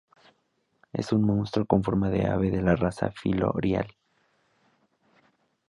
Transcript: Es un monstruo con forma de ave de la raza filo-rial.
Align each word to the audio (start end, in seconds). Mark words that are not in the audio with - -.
Es 0.93 1.11
un 1.13 1.21
monstruo 1.23 1.67
con 1.67 1.83
forma 1.83 2.09
de 2.09 2.25
ave 2.25 2.49
de 2.49 2.63
la 2.63 2.75
raza 2.75 3.11
filo-rial. 3.11 3.85